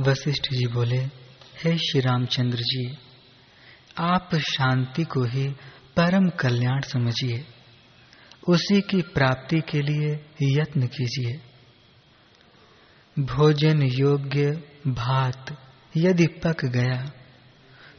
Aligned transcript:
वशिष्ठ 0.00 0.42
जी 0.52 0.66
बोले, 0.66 0.98
हे 1.58 1.76
श्री 1.78 2.00
रामचंद्र 2.00 2.58
जी, 2.58 2.98
आप 3.98 4.34
शांति 4.34 5.04
को 5.04 5.24
ही 5.24 5.48
परम 5.96 6.28
कल्याण 6.28 6.80
समझिए। 6.80 7.44
उसी 8.48 8.80
की 8.80 9.02
प्राप्ति 9.02 9.60
के 9.60 9.80
लिए 9.82 10.12
यत्न 10.42 10.86
कीजिए। 10.86 11.32
भोजन 13.16 13.82
योग्य 13.82 14.50
भात 14.88 15.56
यदि 15.96 16.26
पक 16.26 16.64
गया 16.64 17.10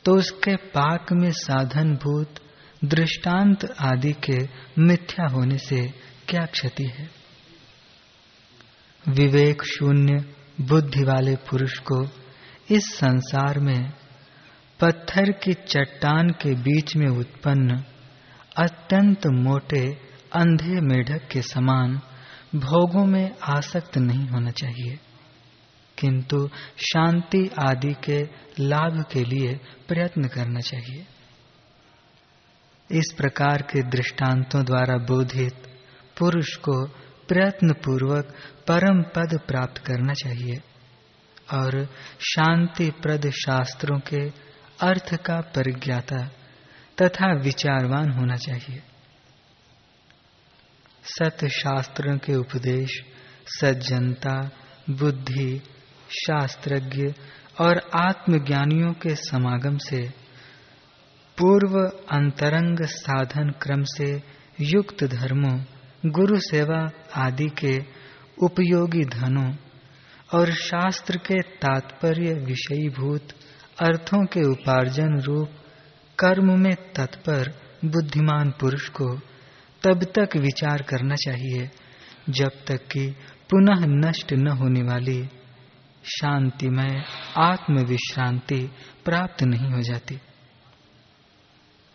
तो 0.06 0.16
उसके 0.16 0.56
पाक 0.56 1.08
में 1.12 1.32
साधन 1.32 1.96
भूत 1.96 2.36
दृष्टांत 2.84 3.66
आदि 3.82 4.14
के 4.14 4.38
मिथ्या 4.82 5.28
होने 5.28 5.58
से 5.58 5.88
क्या 6.28 6.46
क्षति 6.46 6.84
है? 6.84 7.10
विवेक 9.10 9.64
शून्य 9.64 10.39
बुद्धि 10.62 11.04
वाले 11.04 11.36
पुरुष 11.36 11.78
को 11.78 12.06
इस 12.72 12.96
संसार 12.96 13.60
में 13.60 13.94
पत्थर 14.80 15.32
की 15.32 15.54
चट्टान 15.54 16.30
के 16.30 16.56
बीच 16.56 16.96
में 16.96 17.08
उत्पन्न 17.08 17.84
अत्यंत 18.58 19.28
मोटे 19.28 19.94
अंधे 20.34 20.82
मेढक 20.82 21.28
के 21.32 21.42
समान 21.42 22.02
भोगों 22.56 23.06
में 23.06 23.36
आसक्त 23.44 23.98
नहीं 23.98 24.28
होना 24.28 24.52
चाहिए। 24.52 25.00
किंतु 25.98 26.50
शांति 26.78 27.50
आदि 27.60 27.94
के 28.04 28.20
लाभ 28.60 29.06
के 29.12 29.24
लिए 29.24 29.60
प्रयत्न 29.88 30.28
करना 30.28 30.60
चाहिए। 30.60 31.06
इस 32.92 33.14
प्रकार 33.18 33.62
के 33.62 33.84
दृष्टांतों 33.84 34.66
द्वारा 34.66 34.98
बोधित 34.98 35.54
पुरुष 36.20 36.56
को 36.56 36.88
प्रयत्न 37.30 37.74
पूर्वक 37.74 38.36
परम 38.68 39.02
पद 39.02 39.40
प्राप्त 39.48 39.78
करना 39.78 40.14
चाहिए 40.14 40.62
और 41.54 41.86
शांति 42.20 42.92
प्रद 43.02 43.30
शास्त्रों 43.30 44.00
के 44.00 44.30
अर्थ 44.82 45.16
का 45.16 45.42
परिज्ञाता 45.42 46.28
तथा 47.02 47.34
विचारवान 47.34 48.12
होना 48.12 48.36
चाहिए। 48.36 48.84
सत 51.04 51.46
शास्त्रों 51.46 52.18
के 52.18 52.36
उपदेश, 52.36 52.90
सज्जनता, 53.48 54.50
बुद्धि, 54.90 55.62
शास्त्रज्ञ 56.10 57.14
और 57.62 57.90
आत्मज्ञानियों 57.96 58.94
के 58.94 59.16
समागम 59.16 59.78
से 59.78 60.10
पूर्व 61.38 61.78
अंतरंग 62.12 62.78
साधन 62.86 63.50
क्रम 63.50 63.84
से 63.84 64.24
युक्त 64.62 65.04
धर्मों 65.04 65.79
गुरु 66.06 66.40
सेवा 66.40 66.90
आदि 67.16 67.50
के 67.50 67.78
उपयोगी 68.46 69.04
धनों 69.06 69.54
और 70.34 70.52
शास्त्र 70.52 71.18
के 71.18 71.42
तात्पर्य 71.42 72.34
विषयीभूत 72.34 73.28
अर्थों 73.82 74.26
के 74.26 74.48
उपार्जन 74.48 75.20
रूप 75.20 75.50
कर्म 76.20 76.60
में 76.60 76.76
तत्पर 76.76 77.54
बुद्धिमान 77.86 78.52
पुरुष 78.52 78.90
को 78.90 79.18
तब 79.84 80.04
तक 80.04 80.38
विचार 80.38 80.82
करना 80.82 81.16
चाहिए, 81.16 81.70
जब 82.30 82.52
तक 82.68 82.88
कि 82.88 83.16
पुनः 83.50 84.10
नष्ट 84.10 84.34
न 84.34 84.48
होने 84.48 84.82
वाली 84.82 85.30
शांतिमय 86.04 87.04
आत्म 87.38 87.80
विश्रांति 87.80 88.70
प्राप्त 89.06 89.44
नहीं 89.44 89.72
हो 89.72 89.82
जाती। 89.82 90.20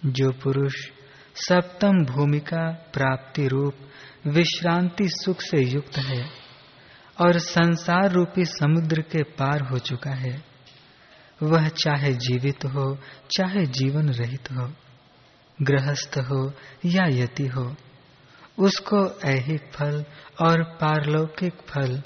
जो 0.07 0.31
पुरुष 0.31 0.75
सप्तम 1.37 2.05
भूमिका 2.05 2.73
प्राप्ति 2.73 3.49
रूप 3.49 3.75
विश्रांति 4.27 5.09
सुख 5.09 5.41
से 5.41 5.65
युक्त 5.65 5.99
है 5.99 6.27
और 7.21 7.39
संसार 7.39 8.11
रूपी 8.11 8.45
समुद्र 8.45 9.01
के 9.01 9.23
पार 9.23 9.61
हो 9.61 9.79
चुका 9.79 10.11
है। 10.11 10.45
वह 11.43 11.69
चाहे 11.69 12.13
जीवित 12.13 12.65
हो, 12.65 12.99
चाहे 13.37 13.67
जीवन 13.67 14.09
रहित 14.09 14.51
हो, 14.53 14.73
गृहस्थ 15.63 16.19
हो 16.19 16.53
या 16.85 17.07
यति 17.07 17.47
हो, 17.47 17.77
उसको 18.58 19.20
ऐहिक 19.25 19.63
फल 19.73 20.05
और 20.42 20.63
पारलौकिक 20.63 21.53
फल 21.53 22.03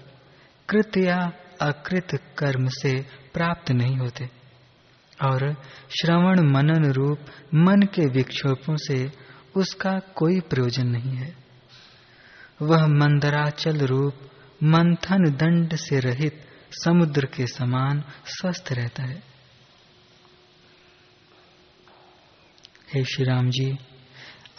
कृत 0.69 0.97
या 0.97 1.32
अकृत 1.62 2.08
कर्म 2.38 2.69
से 2.69 3.06
प्राप्त 3.34 3.70
नहीं 3.70 3.97
होते। 3.97 4.38
और 5.25 5.54
श्रवण 5.91 6.41
मनन 6.41 6.92
रूप 6.92 7.19
मन 7.54 7.81
के 7.82 8.02
विक्षोभों 8.02 8.76
से 8.76 9.27
उसका 9.56 9.98
कोई 9.98 10.41
प्रयोजन 10.41 10.86
नहीं 10.86 11.16
है। 11.16 11.36
वह 12.62 12.86
मंदराचल 12.86 13.78
रूप, 13.78 14.14
मंथन 14.62 15.25
दंड 15.25 15.76
से 15.76 16.00
रहित 16.00 16.44
समुद्र 16.84 17.26
के 17.26 17.47
समान 17.47 18.04
स्वस्थ 18.25 18.69
रहता 18.72 19.03
है। 19.03 19.22
हे 22.94 23.04
श्री 23.04 23.25
राम 23.25 23.50
जी, 23.50 23.78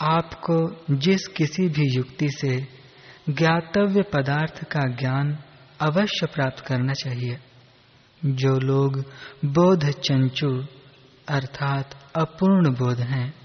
आपको 0.01 0.85
जिस 0.95 1.27
किसी 1.27 1.69
भी 1.69 1.95
युक्ति 1.95 2.29
से 2.29 2.67
ज्ञातव्य 3.29 4.01
पदार्थ 4.01 4.63
का 4.63 4.87
ज्ञान 4.87 5.37
अवश्य 5.79 6.25
प्राप्त 6.25 6.59
करना 6.59 6.93
चाहिए। 6.93 7.39
जो 8.25 8.59
लोग 8.59 8.99
बोध 9.45 9.89
चंचु 9.89 10.65
अर्थात 11.27 12.11
अपूर्ण 12.15 12.69
बोध 12.69 12.99
हैं 12.99 13.38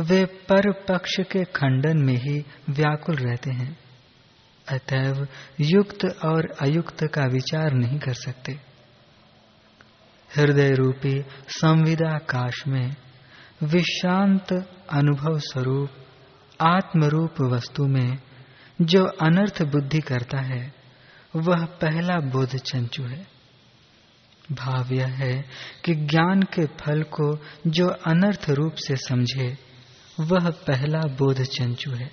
वे 0.00 0.24
पर 0.24 0.72
पक्ष 0.72 1.16
के 1.20 1.44
खंडन 1.44 1.98
में 1.98 2.16
ही 2.16 2.44
व्याकुल 2.70 3.14
रहते 3.14 3.50
हैं। 3.50 3.78
अतएव 4.68 5.28
युक्त 5.60 6.04
और 6.24 6.54
अयुक्त 6.60 7.04
का 7.04 7.24
विचार 7.24 7.72
नहीं 7.72 7.98
कर 7.98 8.12
सकते। 8.12 8.52
हृदय 10.36 10.70
रूपी 10.70 11.24
संविदा 11.48 12.18
काश 12.18 12.66
में 12.66 12.96
विशांत 13.62 14.52
अनुभव 14.90 15.38
स्वरूप, 15.38 15.90
आत्मरूप 16.60 17.40
वस्तु 17.40 17.86
में 17.86 18.18
जो 18.82 19.04
अनर्थ 19.04 19.62
बुद्धि 19.62 19.98
करता 19.98 20.38
है, 20.38 20.74
वह 21.36 21.64
पहला 21.64 22.20
बोध 22.20 22.56
चंचु 22.56 23.02
है। 23.02 23.26
भाव 24.52 24.92
यह 24.92 25.06
है 25.06 25.44
कि 25.84 25.94
ज्ञान 25.94 26.42
के 26.42 26.66
फल 26.66 27.02
को 27.02 27.38
जो 27.66 27.88
अनर्थ 27.88 28.50
रूप 28.50 28.74
से 28.74 28.96
समझे 28.96 29.67
वह 30.20 30.50
पहला 30.50 31.00
बोध 31.00 31.42
चंचु 31.42 31.90
है। 31.90 32.10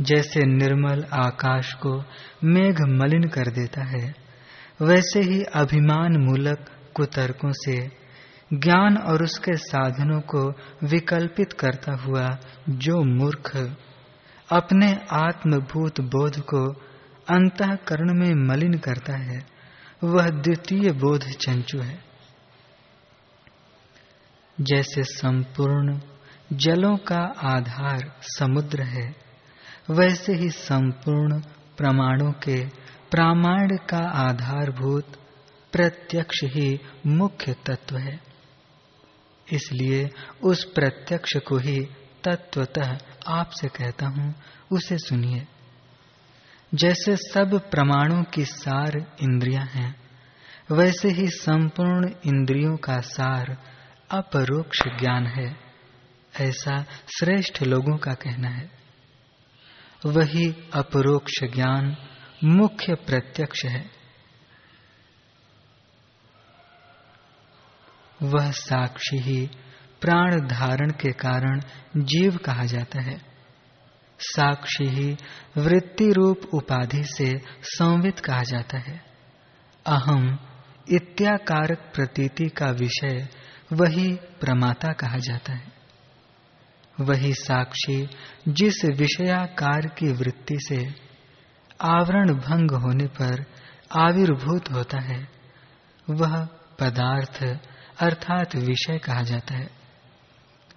जैसे 0.00 0.40
निर्मल 0.46 1.04
आकाश 1.12 1.72
को 1.72 2.04
मेघ 2.44 2.80
मलिन 2.80 3.22
कर 3.22 3.50
देता 3.50 3.84
है, 3.84 4.14
वैसे 4.82 5.20
ही 5.20 5.42
अभिमान 5.42 6.16
मूलक 6.16 6.70
कुतर्कों 6.94 7.52
से 7.52 8.00
ज्ञान 8.54 8.96
और 8.96 9.22
उसके 9.22 9.56
साधनों 9.56 10.20
को 10.20 10.50
विकल्पित 10.86 11.52
करता 11.52 11.96
हुआ 11.96 12.28
जो 12.68 13.02
मूर्ख 13.02 13.76
अपने 14.52 14.92
आत्मभूत 15.12 16.00
बोध 16.00 16.40
को 16.40 16.72
अंतकरण 17.30 18.14
में 18.14 18.34
मलिन 18.48 18.72
करता 18.72 19.16
है, 19.16 19.46
वह 20.04 20.28
द्वितीय 20.28 20.92
बोध 20.92 21.24
चंचु 21.24 21.78
है। 21.78 22.09
जैसे 24.60 25.02
संपूर्ण 25.02 26.00
जलों 26.52 26.96
का 26.96 27.34
आधार 27.38 28.14
समुद्र 28.22 28.82
है, 28.82 29.14
वैसे 29.90 30.32
ही 30.32 30.50
संपूर्ण 30.50 31.40
प्रमाणों 31.76 32.32
के 32.32 32.66
प्रामाण्य 33.10 33.76
का 33.76 33.98
आधारभूत 33.98 35.06
प्रत्यक्ष 35.72 36.44
ही 36.44 36.80
मुख्य 37.06 37.56
तत्व 37.66 37.96
है। 37.96 38.20
इसलिए 39.52 40.10
उस 40.42 40.64
प्रत्यक्ष 40.64 41.36
को 41.36 41.56
ही 41.56 41.88
तत्वतः 42.24 42.98
आपसे 43.26 43.68
कहता 43.68 44.06
हूँ, 44.06 44.34
उसे 44.72 44.98
सुनिए। 44.98 45.46
जैसे 46.74 47.16
सब 47.16 47.70
प्रमाणों 47.70 48.22
की 48.22 48.44
सार 48.44 49.16
इंद्रियाँ 49.22 49.66
हैं, 49.66 49.96
वैसे 50.72 51.08
ही 51.08 51.28
संपूर्ण 51.28 52.08
इंद्रियों 52.26 52.76
का 52.76 53.00
सार 53.00 53.58
अपरोक्ष 54.10 54.78
ज्ञान 54.86 55.26
है, 55.26 55.56
ऐसा 56.40 56.82
श्रेष्ठ 57.18 57.62
लोगों 57.62 57.98
का 57.98 58.14
कहना 58.14 58.48
है। 58.48 58.70
वही 60.06 60.70
अपरोक्ष 60.74 61.44
ज्ञान 61.44 61.96
मुख्य 62.44 62.94
प्रत्यक्ष 62.94 63.64
है। 63.64 63.90
वह 68.22 68.50
साक्षी 68.50 69.18
ही 69.18 69.50
प्राण 70.00 70.40
धारण 70.40 70.90
के 70.90 71.12
कारण 71.12 71.60
जीव 71.96 72.36
कहा 72.36 72.64
जाता 72.64 73.02
है। 73.02 73.18
साक्षी 74.18 74.84
ही 74.84 75.16
वृत्ति 75.56 76.12
रूप 76.12 76.40
उपाधि 76.54 77.04
से 77.04 77.40
संवित 77.62 78.20
कहा 78.20 78.42
जाता 78.42 78.78
है। 78.78 79.04
अहम 79.86 80.38
इत्याकारक 80.90 81.92
प्रतीति 81.94 82.48
का 82.48 82.66
विषय 82.66 83.39
वही 83.72 84.14
प्रमाता 84.14 84.92
कहा 84.92 85.18
जाता 85.18 85.52
है। 85.52 85.72
वही 87.00 87.34
साक्षी 87.34 88.08
जिस 88.48 88.84
विषयाकार 88.84 89.80
की 89.80 90.12
वृत्ति 90.12 90.58
से 90.68 90.94
आवरण 91.80 92.34
भंग 92.34 92.70
होने 92.70 93.06
पर 93.06 93.44
आविर्भूत 93.92 94.72
होता 94.72 95.00
है, 95.00 95.28
वह 96.10 96.48
पदार्थ 96.80 97.58
अर्थात 98.00 98.56
विषय 98.56 98.98
कहा 98.98 99.22
जाता 99.22 99.54
है। 99.54 99.70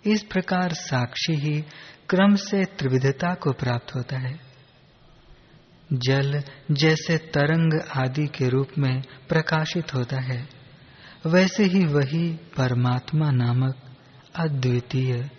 इस 0.05 0.23
प्रकार 0.23 0.73
साक्षी 0.73 1.33
ही 1.33 1.61
क्रम 2.09 2.35
से 2.35 2.65
त्रिविधता 2.65 3.33
को 3.33 3.51
प्राप्त 3.51 3.95
होता 3.95 4.17
है। 4.19 4.39
जल 5.93 6.43
जैसे 6.71 7.17
तरंग 7.17 7.81
आदि 7.97 8.27
के 8.27 8.49
रूप 8.49 8.67
में 8.77 9.01
प्रकाशित 9.01 9.93
होता 9.93 10.21
है। 10.21 10.62
वैसे 11.25 11.63
ही 11.63 11.85
वही 11.85 12.33
परमात्मा 12.33 13.31
नामक 13.31 13.75
अद्वितीय, 14.35 15.29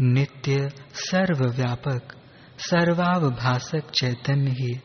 नित्य, 0.00 0.68
सर्वव्यापक 0.92 2.12
सर्वावभाषक 2.58 3.90
चैतन्य 3.90 4.50
ही 4.50 4.80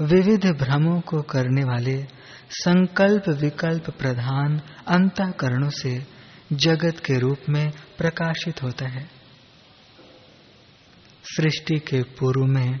विविध 0.00 0.46
भ्रमों 0.46 1.00
को 1.00 1.22
करने 1.22 1.64
वाले 1.64 2.06
संकल्प 2.50 3.28
विकल्प 3.28 3.90
प्रधान 3.90 4.58
अंतकरणों 4.88 5.68
से 5.68 6.06
जगत 6.52 6.98
के 6.98 7.18
रूप 7.18 7.38
में 7.48 7.70
प्रकाशित 7.98 8.62
होता 8.62 8.88
है। 8.88 9.10
सृष्टि 11.24 11.78
के 11.78 12.02
पूर्व 12.02 12.44
में 12.44 12.80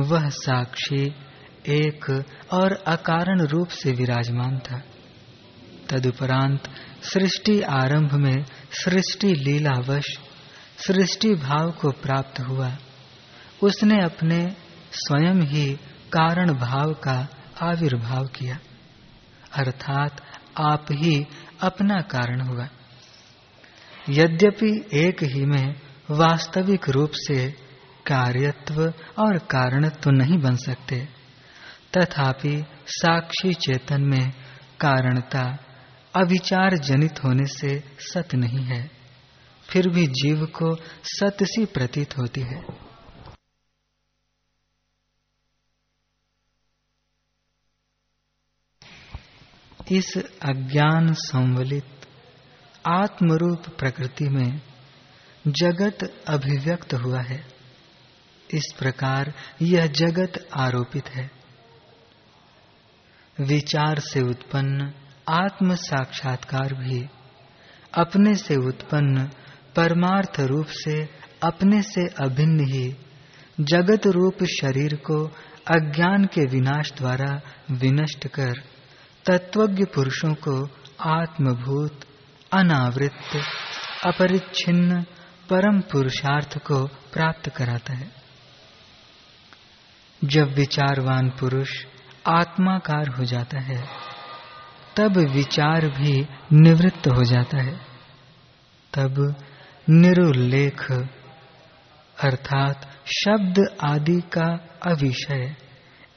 वह 0.00 0.28
साक्षी 0.28 1.14
एक 1.68 2.24
और 2.52 2.72
अकारण 2.72 3.40
रूप 3.40 3.68
से 3.68 3.92
विराजमान 3.92 4.58
था। 4.58 4.82
तदुपरांत 5.90 6.62
सृष्टि 7.02 7.60
आरंभ 7.60 8.12
में 8.12 8.44
सृष्टि 8.70 9.34
लीलावश 9.34 10.18
सृष्टि 10.86 11.34
भाव 11.34 11.70
को 11.70 11.90
प्राप्त 11.90 12.40
हुआ। 12.40 12.76
उसने 13.62 14.00
अपने 14.00 14.56
स्वयं 14.92 15.42
ही 15.42 15.72
कारण 16.12 16.52
भाव 16.52 16.92
का 16.92 17.28
आविर्भाव 17.62 18.24
किया। 18.26 18.58
अर्थात 19.52 20.22
आप 20.58 20.86
ही 20.92 21.26
अपना 21.60 22.00
कारण 22.00 22.40
हुआ। 22.40 22.68
यद्यपि 24.08 24.88
एक 24.94 25.22
ही 25.22 25.44
में 25.44 25.74
वास्तविक 26.10 26.88
रूप 26.88 27.10
से 27.14 27.50
कार्यत्व 28.06 28.82
और 29.18 29.38
कारणत्व 29.38 30.10
नहीं 30.10 30.38
बन 30.38 30.56
सकते, 30.56 31.08
तथापि 31.96 32.64
साक्षी 32.86 33.54
चेतन 33.54 34.02
में 34.02 34.30
कारणता 34.80 35.58
अविचार 36.14 36.76
जनित 36.76 37.24
होने 37.24 37.46
से 37.46 37.84
सत 37.98 38.34
नहीं 38.34 38.64
है, 38.64 38.90
फिर 39.64 39.88
भी 39.88 40.06
जीव 40.06 40.46
को 40.46 40.76
सत 41.04 41.36
सी 41.42 41.64
प्रतीत 41.64 42.18
होती 42.18 42.40
है। 42.40 42.64
इस 49.92 50.18
अज्ञान 50.42 51.14
संवलित, 51.14 52.08
आत्मरूप 52.88 53.62
प्रकृति 53.78 54.28
में 54.28 54.62
जगत 55.46 56.24
अभिव्यक्त 56.28 56.94
हुआ 56.94 57.22
है। 57.22 57.46
इस 58.54 58.74
प्रकार 58.78 59.34
यह 59.62 59.86
जगत 59.86 60.48
आरोपित 60.56 61.08
है। 61.08 61.30
विचार 63.40 63.98
से 63.98 64.20
उत्पन्न 64.20 64.99
आत्म 65.28 65.74
साक्षात्कार 65.74 66.74
भी 66.74 67.08
अपने 67.94 68.34
से 68.34 68.56
उत्पन्न, 68.56 69.30
परमार्थ 69.76 70.40
रूप 70.40 70.66
से 70.68 71.08
अपने 71.42 71.82
से 71.82 72.06
अभिन्न 72.24 72.60
ही, 72.60 72.96
जगत 73.60 74.06
रूप 74.06 74.44
शरीर 74.44 74.94
को 74.94 75.24
अज्ञान 75.76 76.24
के 76.24 76.46
विनाश 76.46 76.92
द्वारा 76.92 77.40
विनष्ट 77.70 78.28
कर, 78.28 78.52
तत्वज्ञ 79.26 79.84
पुरुषों 79.84 80.34
को 80.34 80.68
आत्मभूत 81.00 82.00
अनावृत 82.52 83.42
अपरिच्छिन्न, 84.06 85.02
परम 85.50 85.80
पुरुषार्थ 85.80 86.58
को 86.58 86.86
प्राप्त 86.86 87.48
कराता 87.48 87.94
है। 87.94 88.12
जब 90.24 90.54
विचारवान 90.54 91.30
पुरुष 91.30 91.68
आत्माकार 92.28 93.08
हो 93.08 93.24
जाता 93.24 93.60
है 93.60 94.09
तब 94.96 95.16
विचार 95.16 95.88
भी 95.88 96.28
निवृत्त 96.52 97.08
हो 97.08 97.24
जाता 97.24 97.62
है। 97.62 97.76
तब 98.94 99.34
निरुल्लेख, 99.90 100.92
अर्थात 102.22 102.90
शब्द 103.06 103.76
आदि 103.84 104.20
का 104.20 104.78
अविषय, 104.86 105.56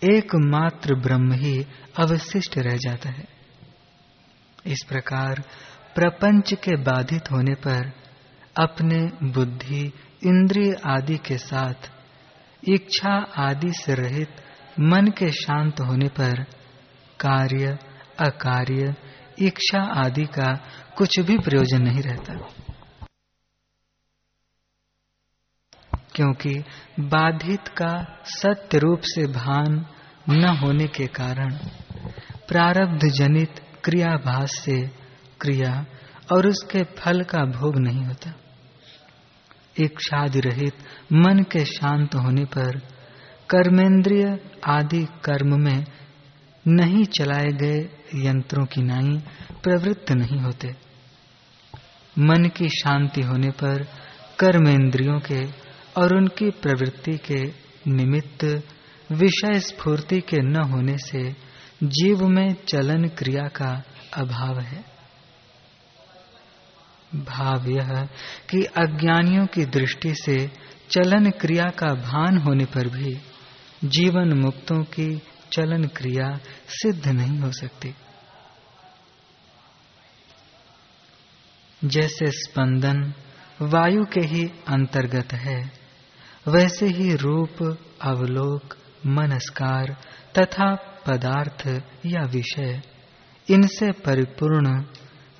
एकमात्र 0.03 0.95
ब्रह्म 0.95 1.33
ही 1.33 1.67
अवशिष्ट 1.97 2.57
रह 2.57 2.77
जाता 2.77 3.09
है। 3.09 3.25
इस 4.65 4.83
प्रकार 4.89 5.43
प्रपंच 5.95 6.53
के 6.53 6.75
बाधित 6.75 7.31
होने 7.31 7.55
पर 7.55 7.91
अपने 8.57 9.27
बुद्धि, 9.27 9.93
इंद्रिय 10.25 10.75
आदि 10.85 11.17
के 11.17 11.37
साथ, 11.37 11.91
इच्छा 12.67 13.13
आदि 13.37 13.71
से 13.71 13.93
रहित 13.93 14.29
मन 14.79 15.07
के 15.07 15.31
शांत 15.31 15.79
होने 15.81 16.07
पर 16.07 16.43
कार्य 17.19 17.77
अकार्य, 18.19 18.95
इच्छा 19.39 19.79
आदि 19.79 20.25
का 20.25 20.59
कुछ 20.97 21.19
भी 21.19 21.37
प्रयोजन 21.37 21.81
नहीं 21.81 22.01
रहता। 22.01 22.33
क्योंकि 26.15 26.63
बाधित 26.99 27.67
का 27.67 28.21
सत्य 28.25 28.77
रूप 28.77 29.01
से 29.03 29.27
भान 29.27 29.85
न 30.29 30.45
होने 30.45 30.87
के 30.87 31.07
कारण 31.07 31.53
प्रारब्ध 32.47 33.01
जनित 33.07 33.61
क्रियाभास 33.83 34.51
से 34.51 34.87
क्रिया 35.41 35.85
और 36.33 36.47
उसके 36.47 36.83
फल 36.83 37.23
का 37.23 37.45
भोग 37.45 37.77
नहीं 37.77 38.05
होता। 38.05 38.33
इच्छादि 39.79 40.39
रहित 40.39 40.73
मन 41.13 41.43
के 41.43 41.65
शांत 41.65 42.15
होने 42.15 42.45
पर 42.45 42.79
कर्मेंद्रिय 43.49 44.49
आदि 44.67 45.05
कर्म 45.05 45.63
में 45.63 45.85
नहीं 46.67 47.05
चलाए 47.05 47.47
गए 47.47 48.02
यंत्रों 48.15 48.65
की 48.65 48.81
नाई 48.81 49.17
प्रवृत्त 49.63 50.11
नहीं 50.11 50.39
होते। 50.39 50.75
मन 52.19 52.49
की 52.57 52.69
शांति 52.69 53.21
होने 53.21 53.49
पर 53.49 53.83
कर्मेंद्रियों 54.39 55.19
के 55.19 55.45
और 55.97 56.15
उनकी 56.15 56.49
प्रवृत्ति 56.49 57.17
के 57.17 57.43
निमित्त 57.87 58.63
विषय 59.11 59.59
स्फूर्ति 59.59 60.21
के 60.21 60.41
न 60.41 60.55
होने 60.55 60.97
से 60.97 61.35
जीव 61.83 62.27
में 62.27 62.53
चलन 62.53 63.07
क्रिया 63.07 63.47
का 63.47 63.83
अभाव 64.13 64.59
है। 64.59 64.85
भाव 67.15 67.69
यह 67.69 68.07
कि 68.49 68.63
अज्ञानियों 68.63 69.45
की 69.45 69.65
दृष्टि 69.65 70.15
से 70.15 70.51
चलन 70.89 71.29
क्रिया 71.29 71.63
का 71.63 71.93
भान 71.93 72.37
होने 72.37 72.65
पर 72.65 72.87
भी 72.87 73.17
जीवन 73.83 74.33
मुक्तों 74.33 74.83
की 74.83 75.21
चलन 75.53 75.83
क्रिया 75.83 76.39
सिद्ध 76.67 77.07
नहीं 77.07 77.39
हो 77.39 77.51
सकती। 77.51 77.95
जैसे 81.85 82.31
स्पंदन 82.31 83.13
वायु 83.61 84.05
के 84.05 84.19
ही 84.19 84.47
अंतर्गत 84.67 85.33
है, 85.33 85.71
वैसे 86.47 86.85
ही 86.85 87.15
रूप, 87.15 87.77
अवलोक, 88.01 88.77
मनस्कार 89.05 89.97
तथा 90.39 90.75
पदार्थ 90.75 91.83
या 92.05 92.21
विषय, 92.21 92.81
इनसे 93.49 93.91
परिपूर्ण 93.91 94.85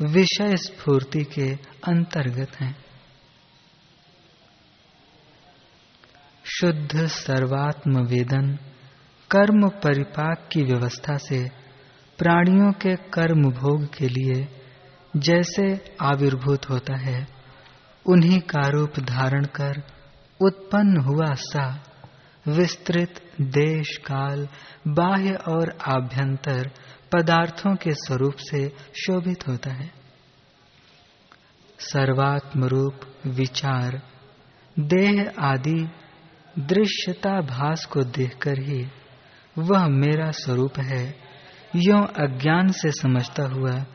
विषय 0.02 0.58
स्फूर्ति 0.58 1.24
के 1.24 1.54
अंतर्गत 1.88 2.56
हैं। 2.62 2.86
शुद्ध 6.46 7.08
सर्वात्म 7.08 8.00
वेदन 8.00 8.60
कर्म 9.36 9.70
परिपाक 9.70 10.50
की 10.52 10.64
व्यवस्था 10.64 11.18
से 11.18 11.50
प्राणियों 12.18 12.72
के 12.72 12.96
कर्म 12.96 13.42
भोग 13.52 13.86
के 13.86 14.08
लिए 14.08 14.48
जैसे 15.18 15.86
आविर्भूत 16.02 16.70
होता 16.70 16.98
है, 16.98 17.28
उन्हीं 18.06 18.40
का 18.40 18.68
रूप 18.68 19.00
धारण 19.00 19.46
कर 19.46 19.84
उत्पन्न 20.42 20.98
हुआ 20.98 21.34
सा 21.34 21.84
विस्तृत 22.48 23.22
देश 23.42 23.98
काल 23.98 24.48
बाह्य 24.88 25.34
और 25.34 25.78
आभ्यंतर 25.88 26.72
पदार्थों 27.12 27.76
के 27.76 27.92
स्वरूप 27.92 28.36
से 28.36 28.70
शोभित 28.96 29.48
होता 29.48 29.72
है। 29.72 29.92
सर्वात्म 31.80 32.64
रूप 32.64 33.00
विचार, 33.28 34.02
देह 34.80 35.32
आदि 35.40 35.90
दृश्यता 36.60 37.42
भास 37.42 37.86
को 37.86 38.04
देखकर 38.04 38.60
ही 38.60 38.86
वह 39.58 39.88
मेरा 39.88 40.32
स्वरूप 40.32 40.80
है। 40.80 41.16
यो 41.76 42.02
अज्ञान 42.02 42.68
से 42.68 42.92
समझता 42.92 43.44
हुआ 43.44 43.86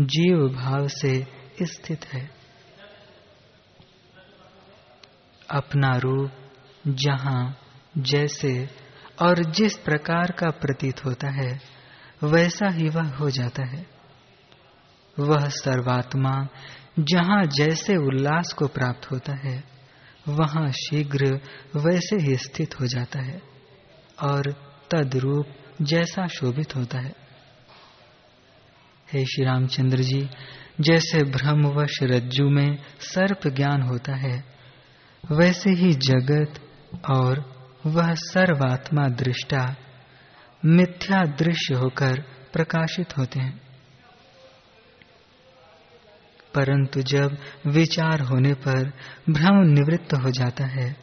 जीव 0.00 0.48
भाव 0.48 0.88
से 0.88 1.26
स्थित 1.62 2.06
है। 2.06 2.30
अपना 5.50 5.96
रूप 5.96 6.30
जहाँ, 6.86 7.58
जैसे 7.98 8.68
और 9.22 9.44
जिस 9.44 9.76
प्रकार 9.76 10.30
का 10.30 10.50
प्रतीत 10.50 11.04
होता 11.04 11.28
है, 11.28 11.60
वैसा 12.22 12.68
ही 12.68 12.88
वह 12.88 13.08
हो 13.08 13.30
जाता 13.30 13.64
है। 13.64 13.86
वह 15.18 15.48
सर्वात्मा 15.48 16.48
जहाँ 16.98 17.44
जैसे 17.44 17.96
उल्लास 17.96 18.52
को 18.58 18.66
प्राप्त 18.66 19.10
होता 19.10 19.34
है, 19.34 19.64
वहाँ 20.28 20.70
शीघ्र 20.70 21.40
वैसे 21.76 22.16
ही 22.16 22.36
स्थित 22.36 22.80
हो 22.80 22.86
जाता 22.86 23.18
है। 23.18 23.42
और 24.22 24.65
तद्रूप 24.90 25.46
जैसा 25.82 26.26
शोभित 26.26 26.76
होता 26.76 26.98
है। 26.98 27.14
हे 29.12 29.24
श्री 29.24 29.44
रामचंद्र 29.44 29.98
जी, 29.98 30.30
जैसे 30.80 31.22
भ्रमवश 31.22 31.98
रज्जु 32.02 32.48
में 32.48 32.78
सर्प 33.00 33.48
ज्ञान 33.48 33.82
होता 33.82 34.14
है, 34.14 34.44
वैसे 35.32 35.70
ही 35.70 35.92
जगत 35.92 36.54
और 37.10 37.56
वह 37.86 38.14
सर्वात्मा 38.14 39.08
दृष्टा 39.08 39.76
मिथ्या 40.64 41.24
दृश्य 41.24 41.74
होकर 41.74 42.20
प्रकाशित 42.52 43.18
होते 43.18 43.40
हैं। 43.40 43.60
परंतु 46.54 47.02
जब 47.02 47.38
विचार 47.66 48.20
होने 48.20 48.54
पर 48.54 48.92
भ्रम 49.30 49.56
निवृत्त 49.56 50.14
हो 50.14 50.30
जाता 50.30 50.66
है, 50.66 50.96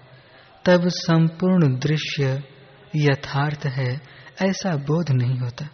तब 0.65 0.87
संपूर्ण 0.87 1.79
दृश्य 1.79 2.52
यथार्थ 2.95 3.65
है, 3.65 4.01
ऐसा 4.41 4.75
बोध 4.75 5.11
नहीं 5.11 5.39
होता। 5.39 5.67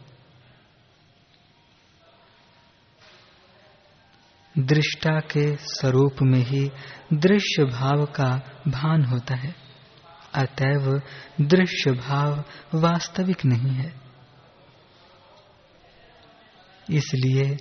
दृष्टा 4.57 5.19
के 5.19 5.55
स्वरूप 5.55 6.15
में 6.21 6.39
ही 6.39 6.71
दृश्य 7.13 7.63
भाव 7.63 8.05
का 8.05 8.61
भान 8.67 9.03
होता 9.03 9.35
है। 9.35 9.55
अतएव 10.33 11.01
दृश्य 11.41 11.91
भाव 11.91 12.43
वास्तविक 12.73 13.45
नहीं 13.45 13.71
है। 13.71 13.93
इसलिए 16.89 17.57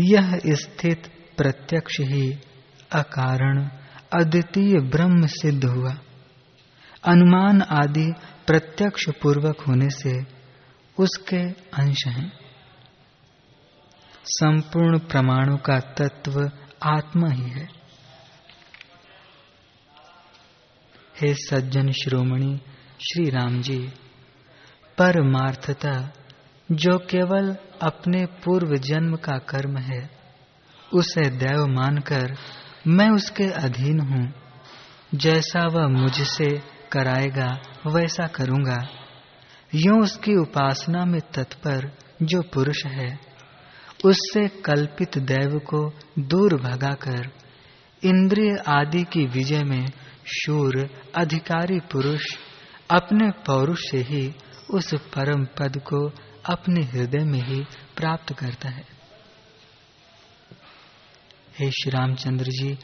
यह 0.00 0.40
स्थित 0.46 1.06
प्रत्यक्ष 1.36 2.00
ही 2.00 2.32
अकारण 2.92 3.68
अद्वितीय 4.20 4.80
ब्रह्म 4.80 5.26
सिद्ध 5.26 5.64
हुआ। 5.64 5.96
अनुमान 7.06 7.62
आदि 7.62 8.12
प्रत्यक्ष 8.46 9.08
पूर्वक 9.22 9.60
होने 9.60 9.90
से 9.90 10.26
उसके 10.98 11.50
अंश 11.50 12.06
हैं। 12.06 12.32
संपूर्ण 14.24 14.98
प्रमाणों 14.98 15.56
का 15.56 15.80
तत्व 15.80 16.50
आत्मा 16.82 17.28
ही 17.28 17.42
है। 17.42 17.68
हे 21.20 21.34
सज्जन 21.34 21.90
श्रोमणि 21.90 22.60
श्री 22.98 23.30
राम 23.30 23.62
जी, 23.62 23.92
परमार्थता 24.98 26.12
जो 26.72 26.98
केवल 26.98 27.56
अपने 27.82 28.26
पूर्व 28.26 28.76
जन्म 28.76 29.16
का 29.16 29.38
कर्म 29.38 29.76
है, 29.76 30.10
उसे 30.94 31.30
दैव 31.30 31.66
मानकर 31.66 32.36
मैं 32.86 33.10
उसके 33.10 33.44
अधीन 33.44 34.00
हूँ, 34.00 34.32
जैसा 35.14 35.66
वह 35.66 35.88
मुझसे 35.88 36.73
कराएगा 36.94 37.50
वैसा 37.86 38.26
करूँगा। 38.26 38.80
यूँ 39.74 40.00
उसकी 40.00 40.34
उपासना 40.36 41.04
में 41.04 41.20
तत्पर 41.34 41.90
जो 42.22 42.42
पुरुष 42.42 42.84
है, 42.86 43.18
उससे 44.04 44.48
कल्पित 44.48 45.18
दैव 45.18 45.58
को 45.58 45.80
दूर 46.18 46.54
भगाकर, 46.60 47.30
इंद्रिय 48.02 48.56
आदि 48.68 49.02
की 49.02 49.26
विजय 49.26 49.62
में 49.64 49.86
शूर 50.26 50.76
अधिकारी 51.14 51.80
पुरुष 51.92 52.26
अपने 52.90 53.30
पौरुष 53.46 53.90
से 53.90 53.98
ही 53.98 54.34
उस 54.70 54.94
परम 54.94 55.44
पद 55.58 55.78
को 55.78 56.08
अपने 56.46 56.82
हृदय 56.82 57.24
में 57.24 57.40
ही 57.40 57.60
प्राप्त 57.96 58.32
करता 58.32 58.68
है। 58.68 58.84
हे 61.58 61.70
श्री 61.70 61.90
रामचंद्र 61.90 62.44
जी, 62.44 62.78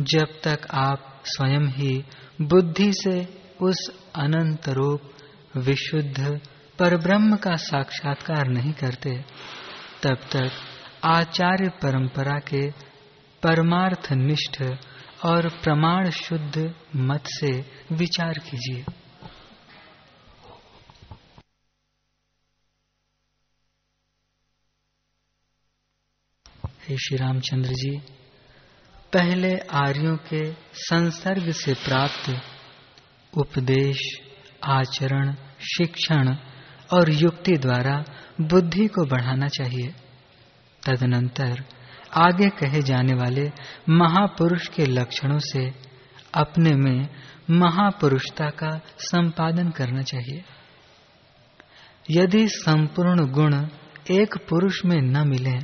जब 0.00 0.26
तक 0.44 0.66
आप 0.74 1.22
स्वयं 1.24 1.66
ही 1.68 2.04
बुद्धि 2.42 2.92
से 2.92 3.41
उस 3.62 4.10
अनंत 4.14 4.68
रूप, 4.68 5.00
विशुद्ध, 5.56 6.40
परब्रह्म 6.78 7.36
का 7.36 7.56
साक्षात्कार 7.56 8.48
नहीं 8.48 8.72
करते। 8.72 9.24
तब 10.02 10.14
तक 10.14 10.50
आचार्य 11.04 11.68
परंपरा 11.68 12.38
के 12.38 12.70
परमार्थ 13.42 14.12
निष्ठ 14.12 14.62
और 15.24 15.48
प्रमाण 15.48 16.10
शुद्ध 16.10 16.74
मत 16.96 17.24
से 17.26 17.52
विचार 17.92 18.32
कीजिए। 18.32 18.84
श्री 26.96 27.16
रामचंद्र 27.16 27.70
जी, 27.70 27.98
पहले 29.12 29.58
आर्यों 29.58 30.16
के 30.16 30.52
संसर्ग 30.74 31.52
से 31.52 31.74
प्राप्त 31.74 32.51
उपदेश, 33.36 33.98
आचरण, 34.64 35.32
शिक्षण 35.60 36.34
और 36.92 37.10
युक्ति 37.10 37.56
द्वारा 37.56 38.04
बुद्धि 38.40 38.86
को 38.86 39.04
बढ़ाना 39.04 39.48
चाहिए। 39.48 39.94
तदनंतर 40.82 41.64
आगे 42.14 42.48
कहे 42.48 42.82
जाने 42.82 43.14
वाले 43.14 43.50
महापुरुष 43.88 44.68
के 44.68 44.86
लक्षणों 44.86 45.38
से 45.38 45.72
अपने 46.34 46.70
में 46.70 47.08
महापुरुषता 47.50 48.50
का 48.50 48.70
संपादन 48.98 49.70
करना 49.70 50.02
चाहिए। 50.02 50.44
यदि 52.10 52.48
संपूर्ण 52.48 53.26
गुण 53.30 53.54
एक 54.10 54.36
पुरुष 54.48 54.84
में 54.84 55.00
न 55.00 55.28
मिले 55.28 55.58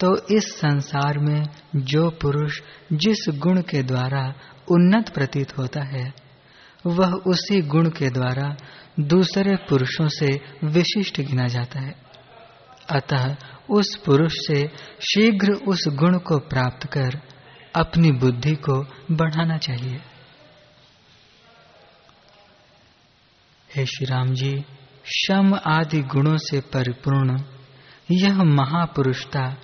तो 0.00 0.36
इस 0.36 0.44
संसार 0.52 1.18
में 1.18 1.42
जो 1.76 2.10
पुरुष 2.10 2.60
जिस 2.92 3.24
गुण 3.38 3.60
के 3.60 3.82
द्वारा 3.82 4.22
उन्नत 4.70 5.08
प्रतीत 5.08 5.58
होता 5.58 5.82
है 5.82 6.21
वह 6.86 7.12
उसी 7.12 7.60
गुण 7.60 7.90
के 7.90 8.10
द्वारा 8.10 8.56
दूसरे 9.00 9.56
पुरुषों 9.56 10.08
से 10.08 10.40
विशिष्ट 10.64 11.20
गिना 11.20 11.46
जाता 11.46 11.80
है। 11.80 11.94
अतः 12.90 13.36
उस 13.70 13.96
पुरुष 13.96 14.32
से 14.34 14.68
शीघ्र 15.00 15.52
उस 15.52 15.84
गुण 15.88 16.18
को 16.18 16.38
प्राप्त 16.38 16.86
कर 16.86 17.20
अपनी 17.76 18.12
बुद्धि 18.12 18.54
को 18.54 18.82
बढ़ाना 19.10 19.58
चाहिए। 19.58 20.00
हे 23.76 23.86
श्री 23.86 24.06
राम 24.06 24.34
जी, 24.34 24.64
शम 25.04 25.60
आदि 25.66 26.00
गुणों 26.00 26.36
से 26.36 26.60
परिपूर्ण 26.60 27.42
यह 28.10 28.42
महापुरुषता 28.42 29.56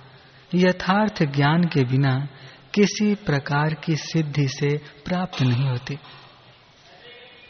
यथार्थ 0.55 1.23
ज्ञान 1.23 1.63
के 1.63 1.83
बिना 1.83 2.27
किसी 2.73 3.15
प्रकार 3.15 3.73
की 3.73 3.95
सिद्धि 3.95 4.47
से 4.47 4.77
प्राप्त 4.77 5.41
नहीं 5.41 5.69
होती। 5.69 5.97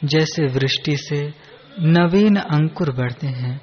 जैसे 0.03 0.45
वृष्टि 0.47 0.97
से 0.97 1.33
नवीन 1.79 2.35
अंकुर 2.35 2.91
बढ़ते 2.91 3.27
हैं, 3.27 3.61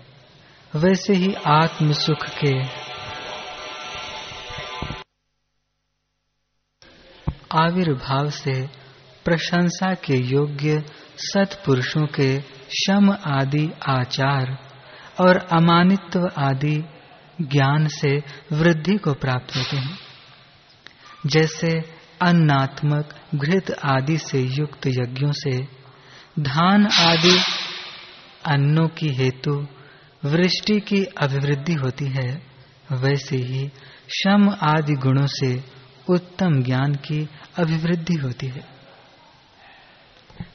वैसे 0.76 1.12
ही 1.12 1.34
आत्म 1.34 1.92
सुख 1.92 2.26
के 2.44 2.86
आविर्भाव 7.58 8.30
से 8.30 8.66
प्रशंसा 9.24 9.94
के 9.94 10.16
योग्य 10.16 10.84
सत्पुरुषों 11.16 12.06
के 12.06 12.40
शम 12.70 13.12
आदि 13.12 13.70
आचार 13.88 14.58
और 15.20 15.36
अमानित्व 15.36 16.30
आदि 16.38 16.84
ज्ञान 17.40 17.88
से 17.88 18.22
वृद्धि 18.52 18.96
को 18.96 19.12
प्राप्त 19.12 19.56
होते 19.56 19.76
हैं। 19.76 19.98
जैसे 21.26 21.80
अन्नात्मक 22.22 23.14
घृत 23.34 23.70
आदि 23.84 24.18
से 24.18 24.38
युक्त 24.38 24.86
यज्ञों 24.86 25.32
से 25.32 25.75
धान 26.40 26.86
आदि 26.86 27.38
अन्नों 28.46 28.88
की 28.88 29.08
हेतु 29.08 29.66
वृष्टि 30.24 30.80
की 30.80 31.04
अभिवृद्धि 31.04 31.72
होती 31.72 32.04
है, 32.04 32.42
वैसे 32.92 33.36
ही 33.36 33.68
शम 34.08 34.56
आदि 34.62 34.94
गुणों 34.94 35.26
से 35.26 35.64
उत्तम 36.08 36.62
ज्ञान 36.62 36.94
की 36.94 37.28
अभिवृद्धि 37.58 38.14
होती 38.14 38.46
है। 38.46 38.64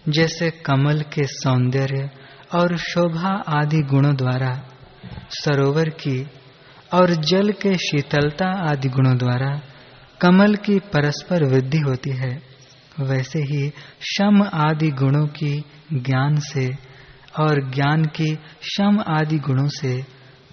जैसे 0.09 0.51
कमल 0.51 1.01
के 1.01 1.23
सौंदर्य 1.23 2.09
और 2.55 2.77
शोभा 2.77 3.43
आदि 3.47 3.81
गुणों 3.81 4.15
द्वारा, 4.15 4.63
सरोवर 5.29 5.89
की 5.89 6.27
और 6.93 7.11
जल 7.11 7.51
के 7.51 7.77
शीतलता 7.77 8.71
आदि 8.71 8.89
गुणों 8.89 9.17
द्वारा 9.17 9.61
कमल 10.21 10.55
की 10.55 10.79
परस्पर 10.79 11.43
वृद्धि 11.43 11.77
होती 11.77 12.11
है। 12.11 12.50
वैसे 12.99 13.39
ही 13.39 13.69
शम 14.01 14.43
आदि 14.53 14.91
गुणों 14.91 15.27
की 15.27 15.63
ज्ञान 15.93 16.35
से 16.35 16.69
और 17.39 17.71
ज्ञान 17.71 18.05
की 18.05 18.35
शम 18.61 19.03
आदि 19.07 19.37
गुणों 19.37 19.67
से 19.67 20.03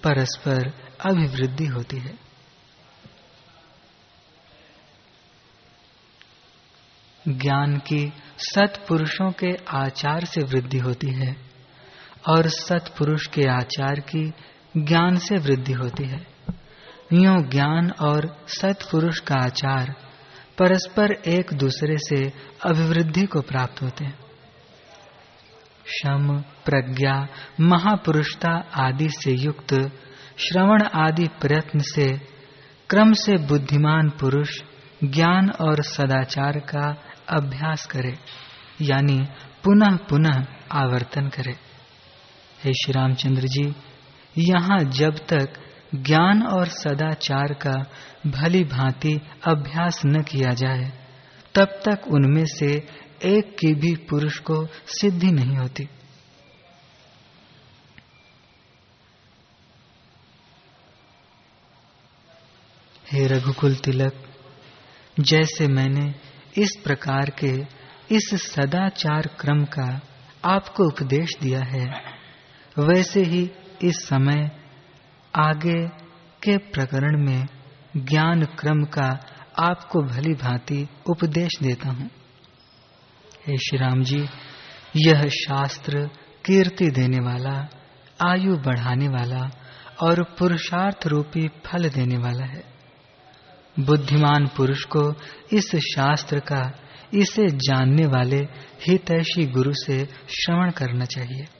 परस्पर 0.03 0.73
अभिवृद्धि 1.01 1.65
होती 1.65 1.97
है। 1.97 2.29
ज्ञान 7.27 7.77
की 7.77 8.13
सत्पुरुषों 8.37 9.31
के 9.31 9.55
आचार 9.69 10.25
से 10.25 10.41
वृद्धि 10.41 10.77
होती 10.77 11.07
है 11.07 11.35
और 12.29 12.47
सत्पुरुष 12.47 13.27
के 13.27 13.49
आचार 13.49 13.99
की 13.99 14.33
ज्ञान 14.77 15.15
से 15.15 15.37
वृद्धि 15.37 15.73
होती 15.73 16.03
है। 16.03 16.27
यूँ 17.13 17.41
ज्ञान 17.41 17.91
और 17.91 18.43
सत्पुरुष 18.47 19.19
का 19.19 19.35
आचार 19.35 19.95
परस्पर 20.59 21.11
एक 21.11 21.53
दूसरे 21.53 21.97
से 21.97 22.33
अभिवृद्धि 22.65 23.25
को 23.25 23.41
प्राप्त 23.41 23.81
होते 23.81 24.05
हैं। 24.05 24.19
शम, 25.85 26.43
प्रज्ञा, 26.65 27.27
महापुरुषता 27.61 28.51
आदि 28.75 29.09
से 29.09 29.31
युक्त, 29.31 29.73
श्रवण 30.37 30.83
आदि 30.83 31.27
प्रयत्न 31.27 31.79
से, 31.79 32.17
क्रम 32.89 33.13
से 33.13 33.37
बुद्धिमान 33.37 34.09
पुरुष 34.09 34.61
ज्ञान 35.03 35.49
और 35.49 35.83
सदाचार 35.83 36.59
का 36.59 37.03
अभ्यास 37.29 37.85
करे, 37.85 38.17
यानी 38.81 39.19
पुनः 39.63 39.97
पुनः 39.97 40.45
आवर्तन 40.71 41.27
करे। 41.27 41.55
हे 42.63 42.73
श्री 42.73 42.93
रामचंद्र 42.93 43.41
जी, 43.41 43.75
यहाँ 44.37 44.79
जब 44.79 45.17
तक 45.17 45.68
ज्ञान 45.95 46.43
और 46.43 46.67
सदाचार 46.67 47.53
का 47.53 47.75
भली 48.27 48.63
भांति 48.63 49.13
अभ्यास 49.43 50.01
न 50.05 50.21
किया 50.21 50.53
जाए, 50.53 50.91
तब 51.55 51.65
तक 51.65 52.07
उनमें 52.07 52.45
से 52.45 52.71
एक 53.23 53.55
की 53.59 53.73
भी 53.73 53.95
पुरुष 53.95 54.37
को 54.39 54.65
सिद्धि 54.87 55.31
नहीं 55.31 55.57
होती। 55.57 55.87
हे 63.11 63.27
रघुकुल 63.27 63.75
तिलक, 63.75 64.13
जैसे 65.19 65.67
मैंने 65.67 66.13
इस 66.57 66.75
प्रकार 66.83 67.29
के 67.43 67.65
इस 68.15 68.29
सदाचार 68.35 69.27
क्रम 69.39 69.65
का 69.65 70.01
आपको 70.45 70.83
उपदेश 70.83 71.29
दिया 71.41 71.63
है, 71.63 71.85
वैसे 72.79 73.23
ही 73.23 73.51
इस 73.83 73.95
समय 73.95 74.58
आगे 75.35 75.87
के 76.43 76.57
प्रकरण 76.57 77.25
में 77.25 77.47
ज्ञान 77.97 78.43
क्रम 78.43 78.83
का 78.83 79.19
आपको 79.59 80.01
भली 80.01 80.33
भांति 80.33 80.87
उपदेश 81.09 81.51
देता 81.63 81.89
हूँ। 81.89 82.09
हे 83.47 83.57
श्री 83.57 83.77
राम 83.77 84.03
जी, 84.03 84.27
यह 84.95 85.27
शास्त्र 85.27 86.09
कीर्ति 86.45 86.85
देने 86.85 87.19
वाला, 87.19 87.69
आयु 88.21 88.57
बढ़ाने 88.57 89.07
वाला 89.07 89.51
और 90.01 90.23
पुरुषार्थ 90.23 91.07
रूपी 91.07 91.47
फल 91.47 91.89
देने 91.89 92.17
वाला 92.17 92.45
है। 92.45 92.63
बुद्धिमान 93.79 94.47
पुरुष 94.47 94.83
को 94.83 95.13
इस 95.53 95.75
शास्त्र 95.75 96.39
का, 96.39 96.71
इसे 97.13 97.47
जानने 97.47 98.05
वाले 98.05 98.37
हितैषी 98.87 99.45
गुरु 99.45 99.73
से 99.73 100.05
श्रवण 100.05 100.71
करना 100.71 101.05
चाहिए। 101.05 101.58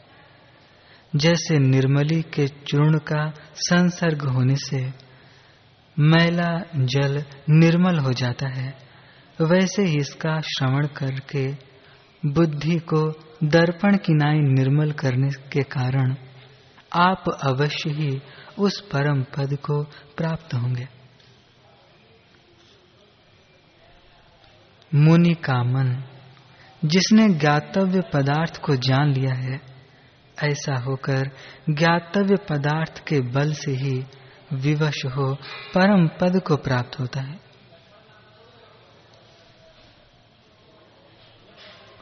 जैसे 1.16 1.60
निर्मली 1.60 2.22
के 2.22 2.48
चूर्ण 2.48 2.98
का 2.98 3.34
संसर्ग 3.56 4.22
होने 4.22 4.56
से 4.56 4.94
मैला 6.00 6.63
जल 6.75 7.24
निर्मल 7.50 8.00
हो 8.00 8.13
जाता 8.13 8.48
है, 8.48 8.78
वैसे 9.42 9.84
ही 9.84 9.98
इसका 9.98 10.42
श्रवण 10.42 10.88
करके 10.88 11.54
बुद्धि 12.25 12.80
को 12.80 13.12
दर्पण 13.44 13.98
किनाई 13.98 14.39
निर्मल 14.39 14.92
करने 14.92 15.30
के 15.30 15.63
कारण 15.63 16.16
आप 16.94 17.24
अवश्य 17.44 17.89
ही 17.89 18.22
उस 18.60 18.82
परम 18.82 19.24
पद 19.24 19.56
को 19.56 19.84
प्राप्त 20.18 20.54
होंगे। 20.54 20.88
मुनि 24.96 25.34
का 25.34 25.63
मन, 25.63 26.04
जिसने 26.86 27.30
ज्ञातव्य 27.30 28.01
पदार्थ 28.13 28.62
को 28.62 28.75
जान 28.75 29.13
लिया 29.13 29.34
है 29.34 29.78
ऐसा 30.43 30.75
होकर 30.75 31.31
ज्ञातव्य 31.69 32.36
पदार्थ 32.36 33.08
के 33.08 33.22
बल 33.22 33.53
से 33.53 33.72
ही 33.72 34.05
विवश 34.53 35.05
हो 35.05 35.36
परम 35.74 36.08
पद 36.08 36.41
को 36.47 36.56
प्राप्त 36.56 36.99
होता 36.99 37.21
है। 37.21 37.39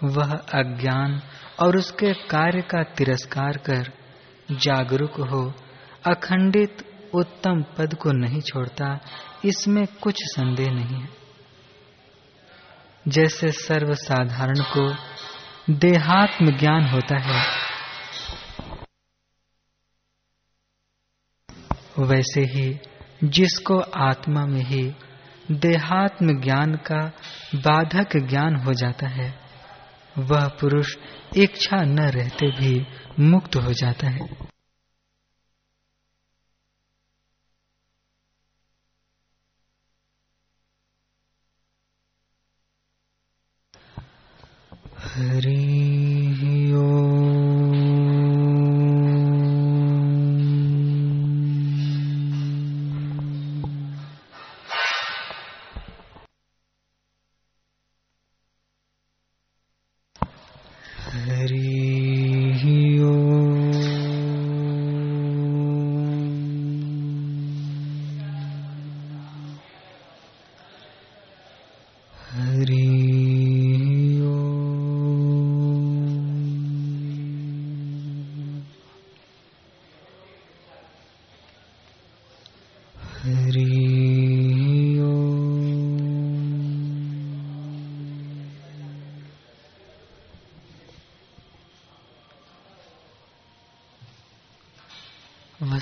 वह 0.03 0.33
अज्ञान 0.33 1.21
और 1.59 1.77
उसके 1.77 2.13
कार्य 2.13 2.61
का 2.61 2.83
तिरस्कार 2.83 3.57
कर 3.57 3.91
जागरूक 4.51 5.11
हो, 5.11 5.53
अखंडित 6.07 6.77
उत्तम 7.13 7.63
पद 7.77 7.93
को 7.93 8.11
नहीं 8.11 8.41
छोड़ता, 8.41 8.99
इसमें 9.45 9.87
कुछ 10.01 10.15
संदेह 10.19 10.67
नहीं 10.67 11.01
है। 11.01 11.09
जैसे 13.07 13.51
सर्वसाधारण 13.51 14.59
को 14.59 14.95
देहात्म 15.73 16.57
ज्ञान 16.57 16.83
होता 16.83 17.17
है 17.17 17.56
वैसे 21.99 22.41
ही 22.41 22.79
जिसको 23.23 23.79
आत्मा 23.79 24.45
में 24.45 24.61
ही 24.61 24.95
देहात्म 25.51 26.41
ज्ञान 26.41 26.75
का 26.75 27.11
बाधक 27.55 28.17
ज्ञान 28.17 28.55
हो 28.55 28.73
जाता 28.73 29.07
है, 29.07 29.39
वह 30.17 30.47
पुरुष 30.47 30.97
इच्छा 31.37 31.77
न 31.77 31.99
रहते 31.99 32.51
भी 32.51 32.87
मुक्त 33.19 33.55
हो 33.55 33.73
जाता 33.73 34.07
है। 34.07 34.47
हरि 44.97 46.16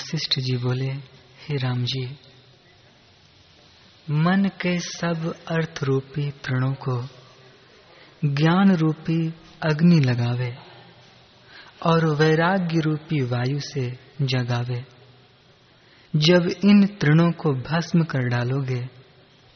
वशिष्ठ 0.06 0.40
जी 0.40 0.58
बोले, 0.58 0.88
हे 1.40 1.58
राम 1.58 1.84
जी, 1.84 2.20
मन 4.10 4.44
के 4.62 4.80
सब 4.80 5.36
अर्थ 5.48 5.80
रूपी 5.84 6.32
तृणों 6.32 6.74
को 6.74 7.08
ज्ञान 8.26 8.76
रूपी 8.76 9.30
अग्नि 9.64 10.00
लगावे 10.00 10.58
और 11.84 12.06
वैराग्य 12.06 12.80
रूपी 12.80 13.22
वायु 13.22 13.60
से 13.60 14.00
जगावे। 14.22 14.86
जब 16.16 16.50
इन 16.66 16.86
तृणों 16.86 17.32
को 17.32 17.54
भस्म 17.54 18.04
कर 18.04 18.20
डालोगे, 18.20 18.82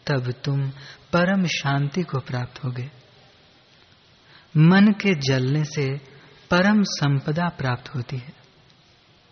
तब 0.07 0.31
तुम 0.31 0.69
परम 1.13 1.45
शांति 1.45 2.01
को 2.01 2.19
प्राप्त 2.19 2.63
होगे। 2.63 2.91
मन 4.57 4.88
के 4.88 5.15
जलने 5.15 5.63
से 5.63 5.97
परम 6.51 6.83
संपदा 6.83 7.49
प्राप्त 7.49 7.95
होती 7.95 8.17
है। 8.17 8.39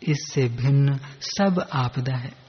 इससे 0.03 0.47
भिन्न 0.47 0.99
सब 1.21 1.69
आपदा 1.73 2.17
है। 2.17 2.47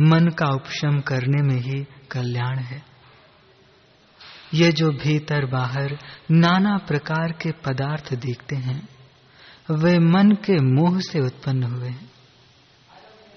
मन 0.00 0.28
का 0.28 0.46
उपशम 0.46 1.00
करने 1.00 1.42
में 1.42 1.60
ही 1.60 1.86
कल्याण 2.10 2.58
है। 2.58 2.82
ये 4.54 4.72
जो 4.72 4.90
भीतर 4.90 5.46
बाहर 5.46 5.98
नाना 6.30 6.78
प्रकार 6.78 7.32
के 7.32 7.52
पदार्थ 7.52 8.14
दिखते 8.14 8.56
हैं, 8.56 8.88
वे 9.70 9.98
मन 9.98 10.30
के 10.30 10.52
मोह 10.52 11.00
से 11.00 11.20
उत्पन्न 11.20 11.62
हुए 11.62 11.88
हैं। 11.88 12.10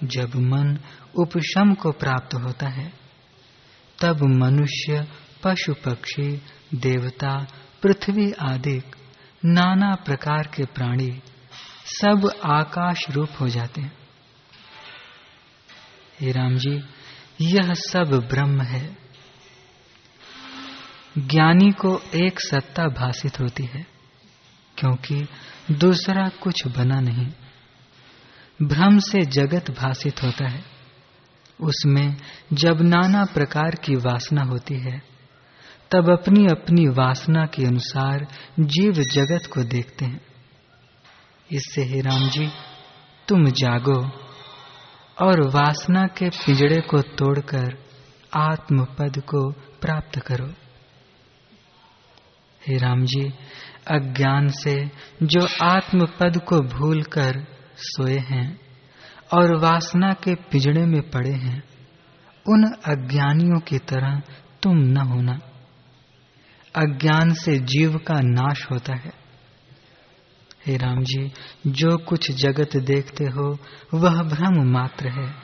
जब 0.04 0.34
मन 0.34 0.78
उपशम 1.14 1.74
को 1.74 1.92
प्राप्त 1.92 2.34
होता 2.34 2.68
है, 2.68 2.92
तब 4.02 4.22
मनुष्य, 4.22 5.08
पशु 5.44 5.74
पक्षी, 5.74 6.42
देवता, 6.74 7.46
पृथ्वी 7.82 8.32
आदि 8.32 8.82
नाना 9.44 9.94
प्रकार 9.94 10.42
के 10.54 10.64
प्राणी 10.64 11.22
सब 11.86 12.40
आकाश 12.44 13.10
रूप 13.10 13.28
हो 13.40 13.48
जाते 13.48 13.80
हैं। 13.80 13.98
हे 16.20 16.32
राम 16.32 16.54
जी, 16.54 16.84
यह 17.40 17.74
सब 17.74 18.28
ब्रह्म 18.30 18.62
है। 18.62 18.98
ज्ञानी 21.18 21.72
को 21.72 22.02
एक 22.14 22.40
सत्ता 22.40 22.88
भाषित 22.88 23.40
होती 23.40 23.64
है, 23.64 23.86
क्योंकि 24.78 25.28
दूसरा 25.70 26.28
कुछ 26.28 26.66
बना 26.66 27.00
नहीं। 27.00 27.26
भ्रम 28.62 28.98
से 28.98 29.20
जगत 29.20 29.70
भाषित 29.70 30.22
होता 30.22 30.48
है। 30.48 30.64
उसमें 31.60 32.16
जब 32.52 32.82
नाना 32.82 33.24
प्रकार 33.24 33.70
की 33.70 33.94
वासना 33.94 34.42
होती 34.42 34.74
है, 34.74 35.02
तब 35.90 36.10
अपनी 36.10 36.46
अपनी 36.46 36.88
वासना 36.88 37.46
के 37.46 37.64
अनुसार 37.64 38.26
जीव 38.60 38.92
जगत 38.92 39.46
को 39.46 39.62
देखते 39.62 40.04
हैं। 40.04 40.35
इससे 41.52 41.82
ही 41.82 42.00
राम 42.00 42.28
जी, 42.28 42.48
तुम 43.28 43.44
जागो 43.44 44.08
और 45.24 45.40
वासना 45.40 46.06
के 46.06 46.28
पिंजड़े 46.28 46.80
को 46.80 47.02
तोड़कर 47.02 47.78
आत्म 48.34 48.84
पद 48.84 49.22
को 49.26 49.50
प्राप्त 49.52 50.18
करो। 50.18 50.46
हे 52.68 52.78
राम 52.78 53.04
जी, 53.04 53.32
अज्ञान 53.90 54.48
से 54.48 54.90
जो 55.22 55.48
आत्म 55.62 56.06
पद 56.06 56.40
को 56.48 56.60
भूलकर 56.60 57.46
सोए 57.76 58.18
हैं 58.18 58.60
और 59.34 59.56
वासना 59.56 60.12
के 60.12 60.34
पिजड़े 60.34 60.86
में 60.86 61.10
पड़े 61.10 61.32
हैं, 61.32 61.64
उन 62.48 62.64
अज्ञानियों 62.64 63.60
की 63.60 63.78
तरह 63.78 64.22
तुम 64.62 64.76
न 64.76 64.96
होना। 64.96 65.40
अज्ञान 66.76 67.34
से 67.34 67.58
जीव 67.58 67.96
का 67.96 68.20
नाश 68.20 68.66
होता 68.70 68.94
है। 68.94 69.25
हे 70.66 70.76
राम 70.76 71.02
जी, 71.02 71.32
जो 71.66 71.96
कुछ 71.96 72.30
जगत 72.30 72.76
देखते 72.76 73.24
हो, 73.24 73.58
वह 73.94 74.22
भ्रम 74.22 74.70
मात्र 74.72 75.08
है। 75.08 75.34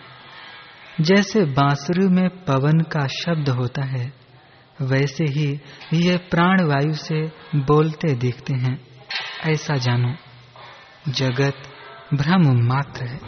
जैसे 1.01 1.45
बांसुरी 1.45 2.09
में 2.09 2.29
पवन 2.29 2.81
का 2.81 3.07
शब्द 3.07 3.49
होता 3.49 3.85
है, 3.85 4.13
वैसे 4.81 5.25
ही 5.25 5.61
ये 5.93 6.17
प्राण 6.17 6.65
वायु 6.65 6.95
से 6.95 7.27
बोलते 7.55 8.15
देखते 8.15 8.55
हैं। 8.55 8.87
ऐसा 9.47 9.75
जानो, 9.75 10.15
जगत 11.09 11.55
भ्रम 12.15 12.67
मात्र 12.67 13.05
है। 13.05 13.21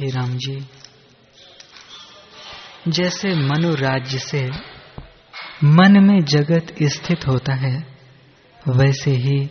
हे 0.00 0.10
राम 0.10 0.36
जी, 0.36 0.66
जैसे 2.88 3.34
मनु 3.34 3.74
राज्य 3.74 4.18
से 4.18 4.50
मन 5.64 6.04
में 6.04 6.24
जगत 6.24 6.74
स्थित 6.82 7.26
होता 7.26 7.54
है, 7.54 7.86
वैसे 8.68 9.10
ही 9.10 9.50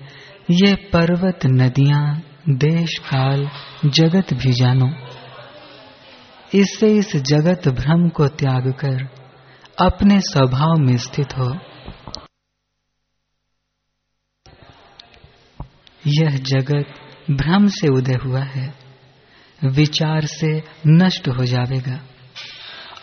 ये 0.51 0.75
पर्वत, 0.75 1.39
नदियाँ 1.45 2.23
देश 2.49 2.97
काल 2.97 3.49
जगत 3.85 4.33
भी 4.33 4.53
जानो। 4.53 4.89
इससे 6.53 6.87
इस 6.87 7.15
जगत 7.15 7.67
भ्रम 7.67 8.09
को 8.09 8.27
त्याग 8.27 8.71
कर 8.71 9.03
अपने 9.85 10.19
स्वभाव 10.19 10.75
में 10.77 10.97
स्थित 10.97 11.27
हो। 11.37 11.53
यह 16.07 16.37
जगत 16.37 16.93
भ्रम 17.31 17.67
से 17.67 17.87
उदय 17.87 18.13
हुआ 18.13 18.43
है। 18.43 18.84
विचार 19.63 20.25
से 20.25 20.63
नष्ट 20.87 21.27
हो 21.27 21.45
जाएगा 21.45 21.99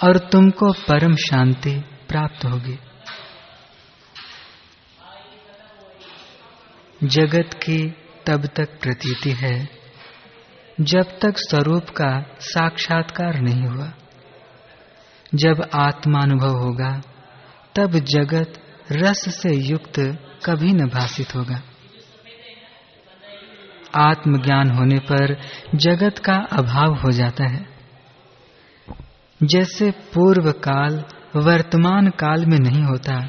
और 0.03 0.19
तुमको 0.19 0.73
परम 0.73 1.15
शांति 1.15 1.81
प्राप्त 2.09 2.45
होगी। 2.45 2.79
जगत 7.05 7.51
की 7.55 7.95
तब 8.27 8.47
तक 8.47 8.81
प्रतीति 8.81 9.31
है 9.31 9.83
जब 10.81 11.19
तक 11.19 11.35
स्वरूप 11.37 11.91
का 11.91 12.37
साक्षात्कार 12.41 13.41
नहीं 13.41 13.67
हुआ। 13.67 13.93
जब 15.35 15.71
आत्मानुभव 15.75 16.57
होगा, 16.57 17.03
तब 17.75 17.99
जगत 17.99 18.53
रस 18.93 19.43
से 19.43 19.57
युक्त 19.57 20.01
कभी 20.45 20.73
न 20.73 20.88
भाषित 20.88 21.35
होगा। 21.35 21.62
आत्मज्ञान 23.94 24.70
होने 24.70 24.98
पर 24.98 25.40
जगत 25.74 26.18
का 26.18 26.35
अभाव 26.35 26.94
हो 26.94 27.11
जाता 27.11 27.44
है। 27.44 27.66
जैसे 29.42 29.90
पूर्व 29.90 30.52
काल 30.52 31.05
वर्तमान 31.37 32.07
काल 32.07 32.46
में 32.46 32.59
नहीं 32.59 32.83
होता, 32.83 33.28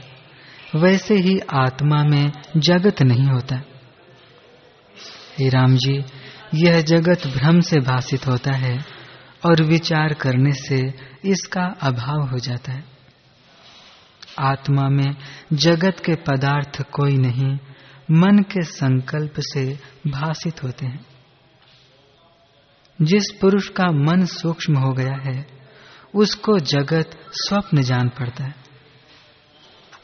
वैसे 0.76 1.16
ही 1.16 1.40
आत्मा 1.40 2.04
में 2.04 2.32
जगत 2.58 3.02
नहीं 3.02 3.28
होता। 3.28 3.56
हे 5.40 5.50
राम 5.50 5.76
जी, 5.76 6.06
यह 6.56 6.82
जगत 6.82 7.28
भ्रम 7.28 7.60
से 7.60 7.80
भाषित 7.80 8.28
होता 8.28 8.52
है 8.52 8.80
और 9.46 9.64
विचार 9.64 10.14
करने 10.14 10.52
से 10.52 10.94
इसका 11.26 11.76
अभाव 11.82 12.22
हो 12.22 12.38
जाता 12.38 12.72
है। 12.72 12.84
आत्मा 14.40 14.90
में 14.90 15.16
जगत 15.54 15.96
के 16.06 16.16
पदार्थ 16.16 16.82
कोई 16.82 17.18
नहीं 17.18 17.58
मन 18.12 18.38
के 18.38 18.62
संकल्प 18.62 19.34
से 19.40 19.80
भाषित 20.08 20.64
होते 20.64 20.86
हैं। 20.86 21.06
जिस 23.02 23.24
पुरुष 23.42 23.70
का 23.70 23.92
मन 23.92 24.26
सूक्ष्म 24.26 24.78
हो 24.78 24.94
गया 24.94 25.32
है, 25.32 25.48
उसको 26.16 26.60
जगत 26.60 27.10
स्वप्न 27.32 27.82
जान 27.82 28.10
पड़ता 28.10 28.44
है। 28.44 28.56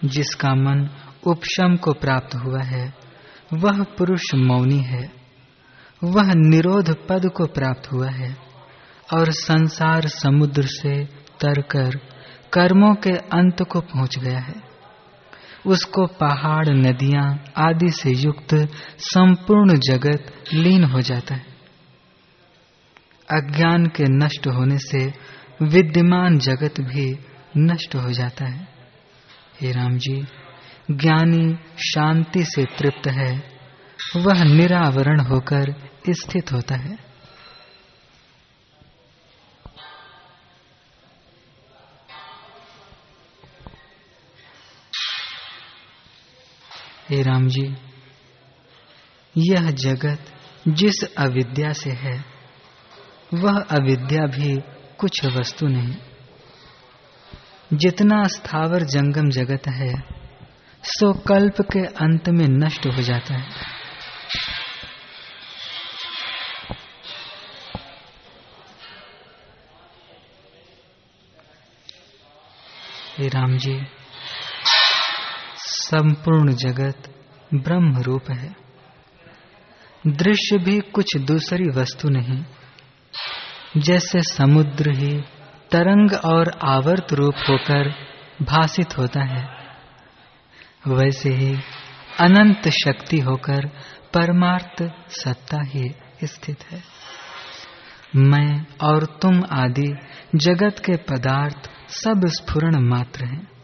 जिसका 0.05 0.55
मन 0.55 0.89
उपशम 1.23 1.75
को 1.75 1.93
प्राप्त 1.93 2.35
हुआ 2.35 2.62
है, 2.62 2.93
वह 3.53 3.83
पुरुष 3.83 4.21
मौनी 4.35 4.79
है। 4.79 5.12
वह 6.03 6.33
निरोध 6.35 7.07
पद 7.07 7.29
को 7.29 7.45
प्राप्त 7.45 7.91
हुआ 7.91 8.09
है 8.09 8.38
और 9.13 9.31
संसार 9.31 10.07
समुद्र 10.07 10.65
से 10.65 11.05
तरकर 11.39 11.97
कर्मों 12.53 12.95
के 12.95 13.12
अंत 13.12 13.63
को 13.63 13.81
पहुँच 13.81 14.19
गया 14.19 14.39
है। 14.39 14.68
उसको 15.69 16.08
पहाड़, 16.08 16.69
नदियाँ 16.69 17.43
आदि 17.58 17.89
से 17.91 18.10
युक्त 18.10 18.69
संपूर्ण 18.97 19.79
जगत 19.79 20.34
लीन 20.53 20.84
हो 20.84 21.01
जाता 21.01 21.36
है। 21.36 21.45
अज्ञान 23.32 23.86
के 23.86 24.03
नष्ट 24.03 24.47
होने 24.47 24.77
से 24.77 25.13
विद्यमान 25.62 26.38
जगत 26.38 26.73
भी 26.79 27.19
नष्ट 27.58 27.95
हो 27.95 28.12
जाता 28.12 28.45
है। 28.45 28.67
हे 29.62 29.71
राम 29.71 29.97
जी, 29.97 30.27
ज्ञानी 30.91 31.55
शांति 31.77 32.43
से 32.43 32.65
तृप्त 32.65 33.08
है, 33.08 33.43
वह 34.15 34.43
निरावरण 34.43 35.19
होकर 35.19 35.91
स्थित 36.10 36.51
होता 36.51 36.75
है। 36.75 37.08
हे 47.09 47.21
राम 47.21 47.47
जी, 47.47 47.77
यह 49.37 49.71
जगत 49.71 50.19
जिस 50.67 51.03
अविद्या 51.17 51.73
से 51.73 51.89
है, 51.89 52.25
वह 53.33 53.59
अविद्या 53.59 54.25
भी 54.25 54.61
कुछ 54.97 55.25
वस्तु 55.25 55.67
नहीं। 55.67 55.95
जितना 57.73 58.23
स्थावर 58.27 58.83
जंगम 58.83 59.29
जगत 59.29 59.67
है, 59.67 60.03
सो 60.83 61.13
कल्प 61.13 61.61
के 61.61 61.85
अंत 61.85 62.29
में 62.29 62.47
नष्ट 62.47 62.85
हो 62.85 63.01
जाता 63.01 63.33
है। 63.33 63.79
राम 73.19 73.57
जी 73.57 73.98
संपूर्ण 75.91 76.52
जगत 76.52 77.13
ब्रह्म 77.54 78.02
रूप 78.02 78.32
है। 78.32 78.56
दृश्य 80.08 80.58
भी 80.58 80.80
कुछ 80.80 81.17
दूसरी 81.17 81.63
वस्तु 81.63 82.10
नहीं। 82.10 82.43
जैसे 83.78 84.21
समुद्र 84.21 84.91
ही 84.91 85.21
तरंग 85.71 86.12
और 86.25 86.60
आवर्त 86.63 87.13
रूप 87.13 87.34
होकर 87.49 87.93
भाषित 88.41 88.97
होता 88.97 89.23
है, 89.23 89.49
वैसे 90.88 91.30
ही 91.30 91.54
अनंत 92.19 92.67
शक्ति 92.67 93.17
होकर 93.17 93.67
परमार्थ 94.13 94.84
सत्ता 95.10 95.58
ही 95.62 95.95
स्थित 96.23 96.63
है। 96.71 96.84
मैं 98.15 98.65
और 98.84 99.06
तुम 99.06 99.43
आदि 99.52 99.97
जगत 100.36 100.75
के 100.80 100.97
पदार्थ 100.97 101.69
सब 101.88 102.21
स्फुरण 102.25 102.89
मात्र 102.89 103.25
हैं। 103.25 103.58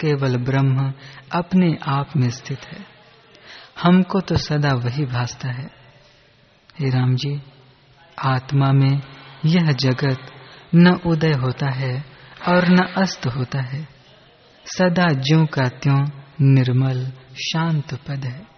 केवल 0.00 0.36
ब्रह्म 0.36 0.92
अपने 1.32 1.78
आप 1.86 2.16
में 2.16 2.30
स्थित 2.30 2.60
है। 2.64 2.86
हमको 3.82 4.20
तो 4.20 4.36
सदा 4.36 4.74
वही 4.74 5.04
भासता 5.04 5.48
है। 5.48 5.66
हे 6.80 6.90
राम 6.90 7.14
जी, 7.14 7.42
आत्मा 8.18 8.72
में 8.72 9.02
यह 9.44 9.72
जगत 9.72 10.18
न 10.74 11.00
उदय 11.06 11.32
होता 11.32 11.70
है 11.70 12.04
और 12.48 12.68
न 12.68 12.76
अस्त 12.76 13.26
होता 13.26 13.60
है। 13.60 13.88
सदा 14.64 15.06
ज्यों 15.08 15.46
का 15.46 15.68
त्यों 15.68 16.06
निर्मल 16.40 17.12
शांत 17.34 17.94
पद 17.94 18.24
है। 18.24 18.50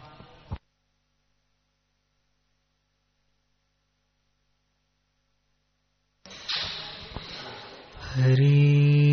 हरी 8.02 9.12